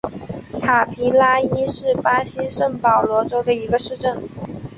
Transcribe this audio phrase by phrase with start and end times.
[0.59, 4.19] 塔皮拉伊是巴西圣保罗州的一个市镇。